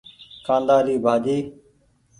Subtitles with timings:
[0.45, 1.37] ڪآندآ ري ڀآڃي۔